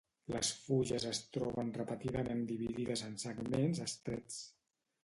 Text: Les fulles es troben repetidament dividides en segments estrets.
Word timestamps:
Les 0.35 0.47
fulles 0.61 1.05
es 1.09 1.19
troben 1.37 1.69
repetidament 1.77 2.43
dividides 2.55 3.07
en 3.11 3.17
segments 3.27 3.87
estrets. 3.89 4.43